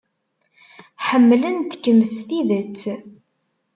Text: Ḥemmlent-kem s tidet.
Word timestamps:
Ḥemmlent-kem 1.07 1.99
s 2.13 2.15
tidet. 2.27 2.83